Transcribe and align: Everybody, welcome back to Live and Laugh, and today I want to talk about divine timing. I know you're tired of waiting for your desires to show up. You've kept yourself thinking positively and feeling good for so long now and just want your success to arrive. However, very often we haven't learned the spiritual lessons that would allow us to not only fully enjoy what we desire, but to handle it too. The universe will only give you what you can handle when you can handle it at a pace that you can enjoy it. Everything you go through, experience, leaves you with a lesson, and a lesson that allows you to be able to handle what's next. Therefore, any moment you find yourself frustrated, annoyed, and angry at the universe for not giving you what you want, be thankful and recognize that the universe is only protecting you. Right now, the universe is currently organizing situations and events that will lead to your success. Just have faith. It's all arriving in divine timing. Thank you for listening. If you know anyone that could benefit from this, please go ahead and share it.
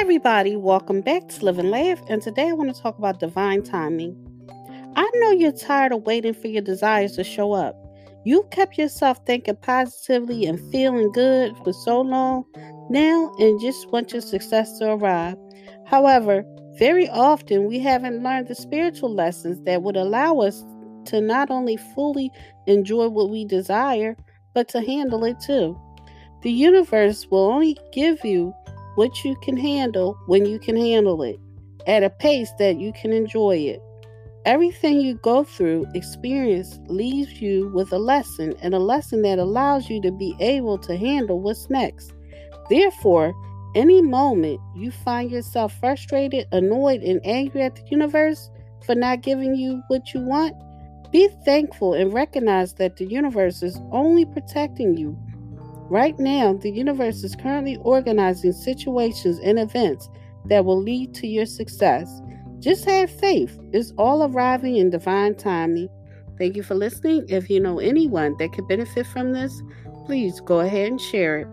Everybody, 0.00 0.54
welcome 0.54 1.00
back 1.00 1.26
to 1.26 1.44
Live 1.44 1.58
and 1.58 1.72
Laugh, 1.72 2.00
and 2.08 2.22
today 2.22 2.50
I 2.50 2.52
want 2.52 2.72
to 2.74 2.80
talk 2.80 2.96
about 2.98 3.18
divine 3.18 3.64
timing. 3.64 4.16
I 4.94 5.10
know 5.16 5.32
you're 5.32 5.50
tired 5.50 5.90
of 5.90 6.06
waiting 6.06 6.34
for 6.34 6.46
your 6.46 6.62
desires 6.62 7.16
to 7.16 7.24
show 7.24 7.52
up. 7.52 7.74
You've 8.24 8.48
kept 8.50 8.78
yourself 8.78 9.18
thinking 9.26 9.56
positively 9.56 10.46
and 10.46 10.60
feeling 10.70 11.10
good 11.10 11.56
for 11.64 11.72
so 11.72 12.00
long 12.00 12.44
now 12.90 13.34
and 13.40 13.60
just 13.60 13.90
want 13.90 14.12
your 14.12 14.22
success 14.22 14.78
to 14.78 14.92
arrive. 14.92 15.36
However, 15.84 16.44
very 16.78 17.08
often 17.08 17.66
we 17.66 17.80
haven't 17.80 18.22
learned 18.22 18.46
the 18.46 18.54
spiritual 18.54 19.12
lessons 19.12 19.60
that 19.64 19.82
would 19.82 19.96
allow 19.96 20.38
us 20.38 20.64
to 21.06 21.20
not 21.20 21.50
only 21.50 21.76
fully 21.76 22.30
enjoy 22.68 23.08
what 23.08 23.30
we 23.30 23.44
desire, 23.44 24.16
but 24.54 24.68
to 24.68 24.80
handle 24.80 25.24
it 25.24 25.40
too. 25.40 25.76
The 26.42 26.52
universe 26.52 27.26
will 27.32 27.50
only 27.50 27.76
give 27.92 28.24
you 28.24 28.54
what 28.98 29.24
you 29.24 29.36
can 29.36 29.56
handle 29.56 30.18
when 30.26 30.44
you 30.44 30.58
can 30.58 30.76
handle 30.76 31.22
it 31.22 31.38
at 31.86 32.02
a 32.02 32.10
pace 32.10 32.50
that 32.58 32.80
you 32.80 32.92
can 32.92 33.12
enjoy 33.12 33.56
it. 33.56 33.80
Everything 34.44 35.00
you 35.00 35.14
go 35.14 35.44
through, 35.44 35.86
experience, 35.94 36.80
leaves 36.88 37.40
you 37.40 37.68
with 37.68 37.92
a 37.92 37.98
lesson, 37.98 38.56
and 38.60 38.74
a 38.74 38.80
lesson 38.80 39.22
that 39.22 39.38
allows 39.38 39.88
you 39.88 40.02
to 40.02 40.10
be 40.10 40.34
able 40.40 40.78
to 40.78 40.96
handle 40.96 41.38
what's 41.38 41.70
next. 41.70 42.12
Therefore, 42.68 43.32
any 43.76 44.02
moment 44.02 44.58
you 44.74 44.90
find 44.90 45.30
yourself 45.30 45.72
frustrated, 45.78 46.48
annoyed, 46.50 47.02
and 47.02 47.20
angry 47.24 47.62
at 47.62 47.76
the 47.76 47.86
universe 47.88 48.50
for 48.84 48.96
not 48.96 49.22
giving 49.22 49.54
you 49.54 49.80
what 49.86 50.12
you 50.12 50.22
want, 50.22 50.56
be 51.12 51.28
thankful 51.44 51.94
and 51.94 52.12
recognize 52.12 52.74
that 52.74 52.96
the 52.96 53.04
universe 53.04 53.62
is 53.62 53.80
only 53.92 54.24
protecting 54.24 54.96
you. 54.96 55.16
Right 55.90 56.18
now, 56.18 56.52
the 56.52 56.70
universe 56.70 57.24
is 57.24 57.34
currently 57.34 57.76
organizing 57.78 58.52
situations 58.52 59.38
and 59.38 59.58
events 59.58 60.08
that 60.44 60.64
will 60.64 60.80
lead 60.80 61.14
to 61.14 61.26
your 61.26 61.46
success. 61.46 62.20
Just 62.58 62.84
have 62.84 63.10
faith. 63.10 63.58
It's 63.72 63.92
all 63.96 64.24
arriving 64.24 64.76
in 64.76 64.90
divine 64.90 65.34
timing. 65.34 65.88
Thank 66.36 66.56
you 66.56 66.62
for 66.62 66.74
listening. 66.74 67.24
If 67.28 67.48
you 67.48 67.60
know 67.60 67.78
anyone 67.78 68.36
that 68.38 68.52
could 68.52 68.68
benefit 68.68 69.06
from 69.06 69.32
this, 69.32 69.62
please 70.04 70.40
go 70.40 70.60
ahead 70.60 70.88
and 70.88 71.00
share 71.00 71.38
it. 71.38 71.48